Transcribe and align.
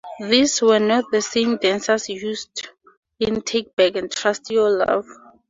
These 0.19 0.63
were 0.63 0.79
not 0.79 1.11
the 1.11 1.21
same 1.21 1.57
dancers 1.57 2.09
used 2.09 2.69
in 3.19 3.43
"Take 3.43 3.75
Back" 3.75 3.95
and 3.95 4.11
"Trust 4.11 4.49
Your 4.49 4.71
Love. 4.71 5.05